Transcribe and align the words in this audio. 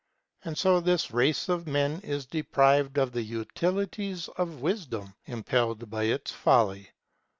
And 0.43 0.57
so 0.57 0.79
this 0.79 1.11
race 1.11 1.47
of 1.47 1.67
men 1.67 1.99
is 2.01 2.25
deprived 2.25 2.97
of 2.97 3.11
the 3.11 3.21
utilities 3.21 4.29
of 4.29 4.59
wisdom, 4.59 5.13
impelled 5.27 5.91
by 5.91 6.05
its 6.05 6.31
folly. 6.31 6.89